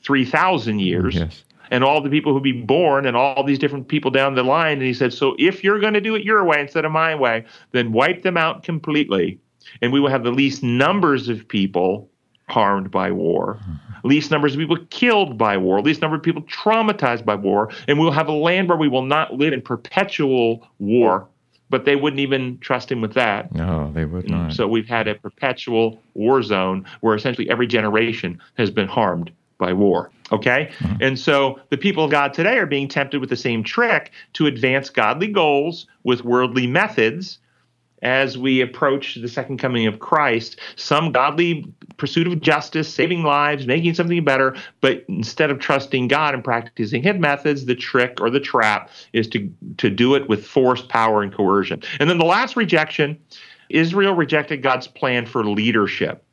3,000 0.03 0.81
years. 0.81 1.15
Yes. 1.15 1.45
And 1.71 1.85
all 1.85 2.01
the 2.01 2.11
people 2.11 2.33
who 2.33 2.41
be 2.41 2.53
born 2.53 3.07
and 3.07 3.17
all 3.17 3.45
these 3.45 3.59
different 3.59 3.89
people 3.89 4.11
down 4.11 4.35
the 4.35 4.43
line. 4.43 4.79
And 4.79 4.83
he 4.83 4.95
said, 4.95 5.13
So 5.13 5.35
if 5.39 5.63
you're 5.63 5.81
going 5.81 5.95
to 5.95 6.01
do 6.01 6.15
it 6.15 6.25
your 6.25 6.45
way 6.45 6.61
instead 6.61 6.85
of 6.85 6.93
my 6.93 7.15
way, 7.15 7.45
then 7.73 7.93
wipe 7.93 8.23
them 8.23 8.37
out 8.37 8.63
completely. 8.63 9.39
And 9.83 9.93
we 9.93 10.01
will 10.01 10.09
have 10.09 10.25
the 10.25 10.31
least 10.31 10.63
numbers 10.63 11.29
of 11.29 11.47
people 11.47 12.09
harmed 12.49 12.91
by 12.91 13.11
war, 13.11 13.59
least 14.05 14.31
numbers 14.31 14.55
of 14.55 14.59
people 14.59 14.79
killed 14.91 15.37
by 15.37 15.57
war, 15.57 15.81
least 15.83 16.01
number 16.01 16.17
of 16.17 16.23
people 16.23 16.43
traumatized 16.43 17.25
by 17.25 17.35
war, 17.35 17.71
and 17.87 17.99
we'll 17.99 18.11
have 18.11 18.29
a 18.29 18.33
land 18.33 18.69
where 18.69 18.79
we 18.79 18.89
will 18.89 19.05
not 19.05 19.35
live 19.35 19.53
in 19.53 19.61
perpetual 19.61 20.67
war. 20.79 21.29
But 21.71 21.85
they 21.85 21.97
wouldn't 21.97 22.21
even 22.21 22.57
trust 22.61 22.91
him 22.91 23.03
with 23.03 23.13
that. 23.13 23.53
No, 23.53 23.93
they 23.93 24.07
would 24.07 24.25
mm, 24.25 24.31
not. 24.31 24.55
So 24.55 24.67
we've 24.67 24.89
had 24.89 25.07
a 25.07 25.15
perpetual 25.15 26.01
war 26.15 26.43
zone 26.43 26.87
where 27.03 27.15
essentially 27.15 27.51
every 27.51 27.67
generation 27.67 28.41
has 28.57 28.71
been 28.71 28.89
harmed 28.89 29.31
by 29.59 29.73
war. 29.73 30.11
Okay? 30.33 30.71
Mm-hmm. 30.79 31.03
And 31.03 31.19
so 31.19 31.61
the 31.71 31.77
people 31.77 32.05
of 32.05 32.11
God 32.11 32.33
today 32.33 32.59
are 32.59 32.67
being 32.67 32.89
tempted 32.89 33.21
with 33.21 33.31
the 33.31 33.37
same 33.37 33.63
trick 33.63 34.13
to 34.35 34.47
advance 34.47 34.91
godly 34.91 35.29
goals 35.29 35.87
with 36.05 36.25
worldly 36.25 36.67
methods 36.67 37.39
as 38.03 38.39
we 38.39 38.61
approach 38.61 39.17
the 39.17 39.29
second 39.29 39.59
coming 39.59 39.87
of 39.87 39.99
Christ, 39.99 40.61
some 40.77 41.11
godly 41.11 41.67
pursuit 41.97 42.29
of 42.29 42.41
justice, 42.41 42.93
saving 42.93 43.25
lives, 43.25 43.67
making 43.67 43.95
something 43.95 44.23
better, 44.25 44.57
but 44.81 45.05
instead 45.09 45.51
of 45.51 45.59
trusting 45.59 46.07
God 46.07 46.35
and 46.35 46.45
practicing 46.45 47.03
his 47.03 47.17
methods, 47.17 47.65
the 47.65 47.75
trick 47.75 48.21
or 48.21 48.31
the 48.31 48.39
trap 48.39 48.91
is 49.13 49.27
to, 49.29 49.53
to 49.79 49.91
do 49.91 50.15
it 50.15 50.29
with 50.29 50.47
force, 50.47 50.83
power, 50.83 51.23
and 51.23 51.35
coercion. 51.35 51.83
And 51.99 52.09
then 52.09 52.19
the 52.19 52.25
last 52.25 52.57
rejection 52.57 53.19
Israel 53.69 54.15
rejected 54.15 54.63
God's 54.63 54.87
plan 54.87 55.27
for 55.27 55.45
leadership. 55.45 56.25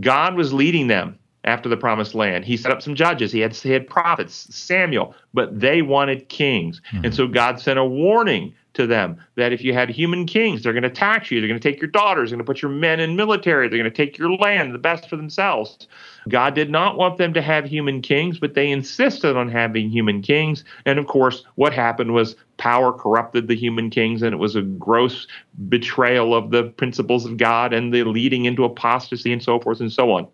God 0.00 0.34
was 0.34 0.52
leading 0.52 0.86
them 0.86 1.18
after 1.44 1.68
the 1.68 1.76
promised 1.76 2.14
land. 2.14 2.44
He 2.44 2.56
set 2.56 2.72
up 2.72 2.82
some 2.82 2.94
judges. 2.94 3.30
He 3.30 3.40
had, 3.40 3.54
he 3.54 3.70
had 3.70 3.86
prophets, 3.86 4.54
Samuel, 4.54 5.14
but 5.32 5.58
they 5.58 5.82
wanted 5.82 6.28
kings. 6.28 6.80
Mm-hmm. 6.92 7.06
And 7.06 7.14
so 7.14 7.26
God 7.26 7.60
sent 7.60 7.78
a 7.78 7.84
warning 7.84 8.54
to 8.74 8.86
them 8.86 9.16
that 9.36 9.52
if 9.52 9.62
you 9.62 9.72
had 9.72 9.88
human 9.88 10.26
kings, 10.26 10.62
they're 10.62 10.72
going 10.72 10.82
to 10.82 10.90
tax 10.90 11.30
you, 11.30 11.40
they're 11.40 11.48
going 11.48 11.60
to 11.60 11.70
take 11.70 11.80
your 11.80 11.90
daughters, 11.90 12.30
they're 12.30 12.36
going 12.36 12.44
to 12.44 12.50
put 12.50 12.60
your 12.60 12.70
men 12.70 12.98
in 12.98 13.14
military, 13.14 13.68
they're 13.68 13.78
going 13.78 13.90
to 13.90 13.96
take 13.96 14.18
your 14.18 14.32
land, 14.32 14.74
the 14.74 14.78
best 14.78 15.08
for 15.08 15.16
themselves. 15.16 15.86
God 16.28 16.54
did 16.54 16.70
not 16.70 16.96
want 16.96 17.18
them 17.18 17.32
to 17.34 17.42
have 17.42 17.64
human 17.64 18.02
kings, 18.02 18.38
but 18.38 18.54
they 18.54 18.70
insisted 18.70 19.36
on 19.36 19.48
having 19.48 19.90
human 19.90 20.22
kings. 20.22 20.64
And 20.86 20.98
of 20.98 21.06
course, 21.06 21.44
what 21.54 21.72
happened 21.72 22.14
was 22.14 22.34
power 22.56 22.92
corrupted 22.92 23.46
the 23.46 23.56
human 23.56 23.90
kings, 23.90 24.22
and 24.22 24.32
it 24.32 24.38
was 24.38 24.56
a 24.56 24.62
gross 24.62 25.28
betrayal 25.68 26.34
of 26.34 26.50
the 26.50 26.64
principles 26.64 27.24
of 27.24 27.36
God 27.36 27.72
and 27.72 27.94
the 27.94 28.02
leading 28.04 28.44
into 28.44 28.64
apostasy 28.64 29.32
and 29.32 29.42
so 29.42 29.60
forth 29.60 29.80
and 29.80 29.92
so 29.92 30.10
on. 30.10 30.26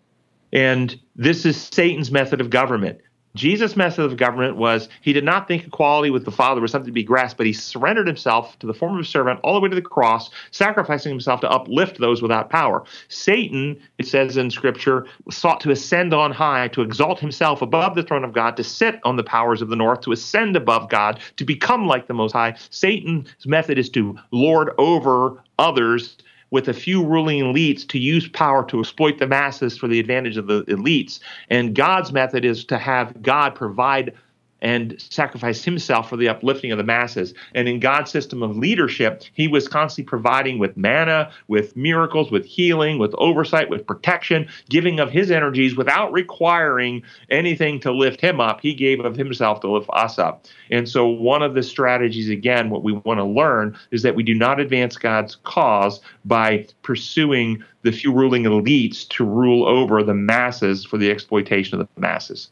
And 0.53 0.99
this 1.15 1.45
is 1.45 1.61
Satan's 1.61 2.11
method 2.11 2.41
of 2.41 2.49
government. 2.49 2.99
Jesus' 3.35 3.77
method 3.77 4.03
of 4.03 4.17
government 4.17 4.57
was 4.57 4.89
he 5.01 5.13
did 5.13 5.23
not 5.23 5.47
think 5.47 5.65
equality 5.65 6.09
with 6.09 6.25
the 6.25 6.31
Father 6.31 6.59
was 6.59 6.71
something 6.71 6.87
to 6.87 6.91
be 6.91 7.03
grasped, 7.03 7.37
but 7.37 7.45
he 7.45 7.53
surrendered 7.53 8.07
himself 8.07 8.59
to 8.59 8.67
the 8.67 8.73
form 8.73 8.95
of 8.95 8.99
a 8.99 9.05
servant 9.05 9.39
all 9.41 9.53
the 9.53 9.61
way 9.61 9.69
to 9.69 9.75
the 9.75 9.81
cross, 9.81 10.29
sacrificing 10.51 11.11
himself 11.11 11.39
to 11.41 11.49
uplift 11.49 11.99
those 11.99 12.21
without 12.21 12.49
power. 12.49 12.83
Satan, 13.07 13.79
it 13.97 14.07
says 14.07 14.35
in 14.35 14.51
Scripture, 14.51 15.05
sought 15.29 15.61
to 15.61 15.71
ascend 15.71 16.13
on 16.13 16.31
high, 16.31 16.67
to 16.69 16.81
exalt 16.81 17.19
himself 17.19 17.61
above 17.61 17.95
the 17.95 18.03
throne 18.03 18.25
of 18.25 18.33
God, 18.33 18.57
to 18.57 18.63
sit 18.65 18.99
on 19.03 19.15
the 19.15 19.23
powers 19.23 19.61
of 19.61 19.69
the 19.69 19.77
north, 19.77 20.01
to 20.01 20.11
ascend 20.11 20.57
above 20.57 20.89
God, 20.89 21.19
to 21.37 21.45
become 21.45 21.87
like 21.87 22.07
the 22.07 22.13
Most 22.13 22.33
High. 22.33 22.55
Satan's 22.69 23.29
method 23.45 23.77
is 23.77 23.89
to 23.91 24.17
lord 24.31 24.71
over 24.77 25.41
others 25.57 26.17
with 26.51 26.67
a 26.67 26.73
few 26.73 27.03
ruling 27.03 27.39
elites 27.39 27.87
to 27.87 27.97
use 27.97 28.27
power 28.27 28.63
to 28.65 28.79
exploit 28.79 29.17
the 29.17 29.27
masses 29.27 29.77
for 29.77 29.87
the 29.87 29.99
advantage 29.99 30.37
of 30.37 30.47
the 30.47 30.63
elites. 30.63 31.19
And 31.49 31.73
God's 31.73 32.11
method 32.11 32.45
is 32.45 32.63
to 32.65 32.77
have 32.77 33.21
God 33.21 33.55
provide 33.55 34.13
and 34.61 34.95
sacrificed 34.99 35.65
himself 35.65 36.09
for 36.09 36.17
the 36.17 36.29
uplifting 36.29 36.71
of 36.71 36.77
the 36.77 36.83
masses. 36.83 37.33
And 37.55 37.67
in 37.67 37.79
God's 37.79 38.11
system 38.11 38.43
of 38.43 38.57
leadership, 38.57 39.23
he 39.33 39.47
was 39.47 39.67
constantly 39.67 40.07
providing 40.07 40.59
with 40.59 40.77
manna, 40.77 41.31
with 41.47 41.75
miracles, 41.75 42.31
with 42.31 42.45
healing, 42.45 42.99
with 42.99 43.13
oversight, 43.15 43.69
with 43.69 43.87
protection, 43.87 44.47
giving 44.69 44.99
of 44.99 45.11
his 45.11 45.31
energies 45.31 45.75
without 45.75 46.11
requiring 46.11 47.01
anything 47.29 47.79
to 47.81 47.91
lift 47.91 48.21
him 48.21 48.39
up. 48.39 48.61
He 48.61 48.73
gave 48.73 48.99
of 48.99 49.15
himself 49.15 49.61
to 49.61 49.71
lift 49.71 49.89
us 49.93 50.19
up. 50.19 50.45
And 50.69 50.87
so, 50.87 51.07
one 51.07 51.41
of 51.41 51.53
the 51.53 51.63
strategies, 51.63 52.29
again, 52.29 52.69
what 52.69 52.83
we 52.83 52.93
want 52.93 53.19
to 53.19 53.25
learn 53.25 53.77
is 53.91 54.03
that 54.03 54.15
we 54.15 54.23
do 54.23 54.33
not 54.33 54.59
advance 54.59 54.95
God's 54.95 55.37
cause 55.43 56.01
by 56.25 56.67
pursuing 56.83 57.63
the 57.83 57.91
few 57.91 58.13
ruling 58.13 58.43
elites 58.43 59.07
to 59.09 59.25
rule 59.25 59.67
over 59.67 60.03
the 60.03 60.13
masses 60.13 60.85
for 60.85 60.97
the 60.97 61.09
exploitation 61.09 61.79
of 61.79 61.87
the 61.95 62.01
masses. 62.01 62.49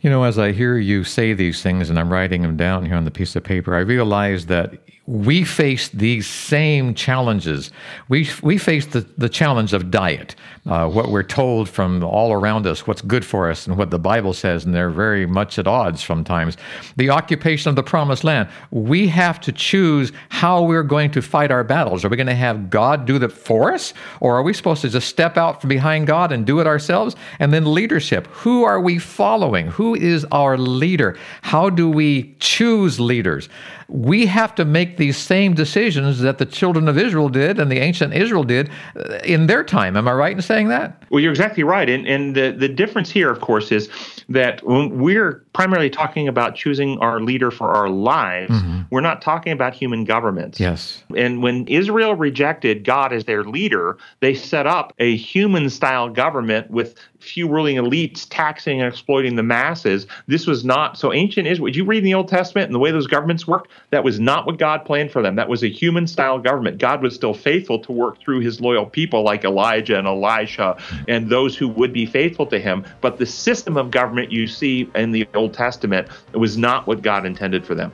You 0.00 0.10
know, 0.10 0.22
as 0.22 0.38
I 0.38 0.52
hear 0.52 0.78
you 0.78 1.02
say 1.02 1.32
these 1.32 1.60
things 1.60 1.90
and 1.90 1.98
I'm 1.98 2.12
writing 2.12 2.42
them 2.42 2.56
down 2.56 2.86
here 2.86 2.94
on 2.94 3.04
the 3.04 3.10
piece 3.10 3.34
of 3.34 3.42
paper, 3.42 3.74
I 3.74 3.80
realize 3.80 4.46
that 4.46 4.78
we 5.08 5.42
face 5.42 5.88
these 5.88 6.26
same 6.26 6.92
challenges. 6.92 7.70
We, 8.10 8.28
we 8.42 8.58
face 8.58 8.84
the, 8.84 9.06
the 9.16 9.30
challenge 9.30 9.72
of 9.72 9.90
diet, 9.90 10.36
uh, 10.66 10.86
what 10.86 11.08
we're 11.08 11.22
told 11.22 11.66
from 11.66 12.04
all 12.04 12.30
around 12.30 12.66
us, 12.66 12.86
what's 12.86 13.00
good 13.00 13.24
for 13.24 13.50
us, 13.50 13.66
and 13.66 13.78
what 13.78 13.90
the 13.90 13.98
Bible 13.98 14.34
says, 14.34 14.66
and 14.66 14.74
they're 14.74 14.90
very 14.90 15.24
much 15.24 15.58
at 15.58 15.66
odds 15.66 16.04
sometimes. 16.04 16.58
The 16.96 17.08
occupation 17.08 17.70
of 17.70 17.76
the 17.76 17.82
promised 17.82 18.22
land. 18.22 18.50
We 18.70 19.08
have 19.08 19.40
to 19.40 19.52
choose 19.52 20.12
how 20.28 20.62
we're 20.64 20.82
going 20.82 21.10
to 21.12 21.22
fight 21.22 21.50
our 21.50 21.64
battles. 21.64 22.04
Are 22.04 22.10
we 22.10 22.18
going 22.18 22.26
to 22.26 22.34
have 22.34 22.68
God 22.68 23.06
do 23.06 23.18
that 23.18 23.32
for 23.32 23.72
us, 23.72 23.94
or 24.20 24.36
are 24.36 24.42
we 24.42 24.52
supposed 24.52 24.82
to 24.82 24.90
just 24.90 25.08
step 25.08 25.38
out 25.38 25.62
from 25.62 25.68
behind 25.68 26.06
God 26.06 26.32
and 26.32 26.44
do 26.44 26.60
it 26.60 26.66
ourselves? 26.66 27.16
And 27.38 27.50
then 27.50 27.72
leadership. 27.72 28.26
Who 28.26 28.64
are 28.64 28.78
we 28.78 28.98
following? 28.98 29.68
Who 29.68 29.94
is 29.94 30.26
our 30.32 30.58
leader? 30.58 31.16
How 31.40 31.70
do 31.70 31.88
we 31.88 32.36
choose 32.40 33.00
leaders? 33.00 33.48
we 33.88 34.26
have 34.26 34.54
to 34.54 34.66
make 34.66 34.97
these 34.98 35.16
same 35.16 35.54
decisions 35.54 36.20
that 36.20 36.38
the 36.38 36.46
children 36.46 36.88
of 36.88 36.98
Israel 36.98 37.28
did 37.28 37.58
and 37.58 37.70
the 37.70 37.78
ancient 37.78 38.14
Israel 38.14 38.44
did 38.44 38.70
uh, 38.96 39.18
in 39.24 39.46
their 39.46 39.64
time. 39.64 39.96
Am 39.96 40.06
I 40.06 40.12
right 40.12 40.32
in 40.32 40.42
saying 40.42 40.68
that? 40.68 41.02
Well, 41.10 41.20
you're 41.20 41.32
exactly 41.32 41.62
right. 41.62 41.88
And, 41.88 42.06
and 42.06 42.34
the, 42.34 42.50
the 42.50 42.68
difference 42.68 43.10
here, 43.10 43.30
of 43.30 43.40
course, 43.40 43.72
is 43.72 43.88
that 44.28 44.62
when 44.64 44.98
we're 44.98 45.44
primarily 45.58 45.90
talking 45.90 46.28
about 46.28 46.54
choosing 46.54 46.98
our 46.98 47.20
leader 47.20 47.50
for 47.50 47.70
our 47.70 47.88
lives. 47.88 48.52
Mm-hmm. 48.52 48.82
We're 48.90 49.00
not 49.00 49.20
talking 49.20 49.52
about 49.52 49.74
human 49.74 50.04
governments. 50.04 50.60
Yes. 50.60 51.02
And 51.16 51.42
when 51.42 51.66
Israel 51.66 52.14
rejected 52.14 52.84
God 52.84 53.12
as 53.12 53.24
their 53.24 53.42
leader, 53.42 53.98
they 54.20 54.34
set 54.34 54.66
up 54.66 54.92
a 54.98 55.16
human 55.16 55.68
style 55.68 56.08
government 56.08 56.70
with 56.70 56.94
few 57.18 57.48
ruling 57.48 57.76
elites 57.76 58.26
taxing 58.30 58.80
and 58.80 58.88
exploiting 58.88 59.34
the 59.34 59.42
masses. 59.42 60.06
This 60.28 60.46
was 60.46 60.64
not 60.64 60.96
so 60.96 61.12
ancient 61.12 61.48
Israel. 61.48 61.64
Would 61.64 61.76
you 61.76 61.84
read 61.84 61.98
in 61.98 62.04
the 62.04 62.14
Old 62.14 62.28
Testament 62.28 62.66
and 62.66 62.74
the 62.74 62.78
way 62.78 62.92
those 62.92 63.08
governments 63.08 63.46
worked? 63.46 63.70
That 63.90 64.04
was 64.04 64.20
not 64.20 64.46
what 64.46 64.58
God 64.58 64.84
planned 64.88 65.10
for 65.10 65.20
them. 65.20 65.36
That 65.36 65.50
was 65.50 65.62
a 65.62 65.68
human 65.68 66.06
style 66.06 66.38
government. 66.38 66.78
God 66.78 67.02
was 67.02 67.14
still 67.14 67.34
faithful 67.34 67.78
to 67.80 67.92
work 67.92 68.18
through 68.20 68.40
his 68.40 68.58
loyal 68.58 68.86
people 68.86 69.22
like 69.22 69.44
Elijah 69.44 69.98
and 69.98 70.08
Elisha 70.08 70.78
and 71.06 71.28
those 71.28 71.54
who 71.58 71.68
would 71.68 71.92
be 71.92 72.06
faithful 72.06 72.46
to 72.46 72.58
him. 72.58 72.86
But 73.02 73.18
the 73.18 73.26
system 73.26 73.76
of 73.76 73.90
government 73.90 74.32
you 74.32 74.46
see 74.46 74.90
in 74.94 75.12
the 75.12 75.28
Old 75.34 75.52
Testament 75.52 76.08
was 76.32 76.56
not 76.56 76.86
what 76.86 77.02
God 77.02 77.26
intended 77.26 77.66
for 77.66 77.74
them 77.74 77.92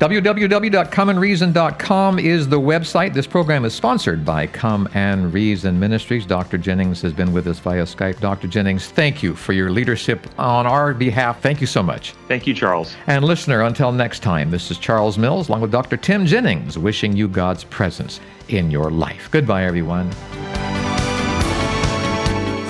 www.comeandreason.com 0.00 2.18
is 2.18 2.48
the 2.48 2.58
website. 2.58 3.12
This 3.12 3.26
program 3.26 3.66
is 3.66 3.74
sponsored 3.74 4.24
by 4.24 4.46
Come 4.46 4.88
and 4.94 5.30
Reason 5.30 5.78
Ministries. 5.78 6.24
Dr. 6.24 6.56
Jennings 6.56 7.02
has 7.02 7.12
been 7.12 7.34
with 7.34 7.46
us 7.46 7.58
via 7.58 7.82
Skype. 7.82 8.18
Dr. 8.18 8.48
Jennings, 8.48 8.88
thank 8.88 9.22
you 9.22 9.36
for 9.36 9.52
your 9.52 9.70
leadership 9.70 10.26
on 10.38 10.66
our 10.66 10.94
behalf. 10.94 11.42
Thank 11.42 11.60
you 11.60 11.66
so 11.66 11.82
much. 11.82 12.12
Thank 12.28 12.46
you, 12.46 12.54
Charles. 12.54 12.96
And 13.08 13.26
listener, 13.26 13.60
until 13.60 13.92
next 13.92 14.20
time, 14.20 14.50
this 14.50 14.70
is 14.70 14.78
Charles 14.78 15.18
Mills 15.18 15.50
along 15.50 15.60
with 15.60 15.70
Dr. 15.70 15.98
Tim 15.98 16.24
Jennings 16.24 16.78
wishing 16.78 17.14
you 17.14 17.28
God's 17.28 17.64
presence 17.64 18.20
in 18.48 18.70
your 18.70 18.90
life. 18.90 19.28
Goodbye, 19.30 19.66
everyone. 19.66 20.10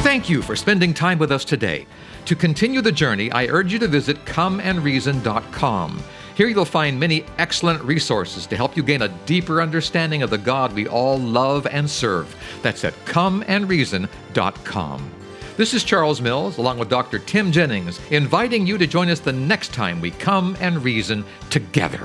Thank 0.00 0.28
you 0.28 0.42
for 0.42 0.56
spending 0.56 0.92
time 0.92 1.20
with 1.20 1.30
us 1.30 1.44
today. 1.44 1.86
To 2.24 2.34
continue 2.34 2.80
the 2.80 2.90
journey, 2.90 3.30
I 3.30 3.46
urge 3.46 3.72
you 3.72 3.78
to 3.78 3.86
visit 3.86 4.24
comeandreason.com. 4.24 6.02
Here 6.40 6.48
you'll 6.48 6.64
find 6.64 6.98
many 6.98 7.26
excellent 7.36 7.82
resources 7.82 8.46
to 8.46 8.56
help 8.56 8.74
you 8.74 8.82
gain 8.82 9.02
a 9.02 9.08
deeper 9.26 9.60
understanding 9.60 10.22
of 10.22 10.30
the 10.30 10.38
God 10.38 10.72
we 10.72 10.88
all 10.88 11.18
love 11.18 11.66
and 11.66 11.90
serve. 11.90 12.34
That's 12.62 12.82
at 12.82 12.94
comeandreason.com. 13.04 15.10
This 15.58 15.74
is 15.74 15.84
Charles 15.84 16.22
Mills, 16.22 16.56
along 16.56 16.78
with 16.78 16.88
Dr. 16.88 17.18
Tim 17.18 17.52
Jennings, 17.52 18.00
inviting 18.10 18.66
you 18.66 18.78
to 18.78 18.86
join 18.86 19.10
us 19.10 19.20
the 19.20 19.34
next 19.34 19.74
time 19.74 20.00
we 20.00 20.12
come 20.12 20.56
and 20.60 20.82
reason 20.82 21.26
together. 21.50 22.00